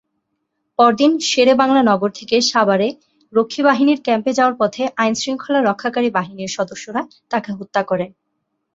[0.79, 2.87] পরদিন শেরেবাংলা নগর থেকে সাভারে
[3.33, 8.05] রক্ষীবাহিনীর ক্যাম্পে যাওয়ার পথে আইনশৃঙ্খলা রক্ষাকারী বাহিনীর সদস্যরা তাকে হত্যা করে।।